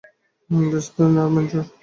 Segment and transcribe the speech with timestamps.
[0.71, 1.63] Best friend আর mentor.